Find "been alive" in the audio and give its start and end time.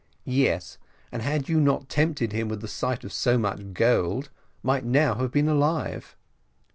5.31-6.15